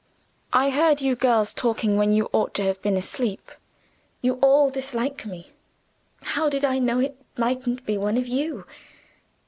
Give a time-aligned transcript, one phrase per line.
[0.51, 3.51] I heard you girls talking when you ought to have been asleep.
[4.23, 5.51] You all dislike me.
[6.23, 8.65] How did I know it mightn't be one of you?